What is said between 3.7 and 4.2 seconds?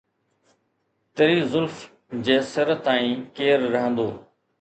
رهندو؟